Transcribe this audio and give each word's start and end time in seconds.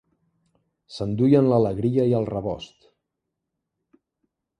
S'enduien 0.93 1.49
l'alegria 1.51 2.05
i 2.13 2.15
el 2.21 2.25
rebost 2.31 2.89